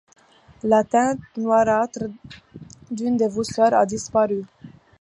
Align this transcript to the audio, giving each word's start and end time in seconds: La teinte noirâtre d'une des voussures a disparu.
La 0.63 0.83
teinte 0.83 1.21
noirâtre 1.37 2.05
d'une 2.89 3.17
des 3.17 3.27
voussures 3.27 3.75
a 3.75 3.85
disparu. 3.85 4.41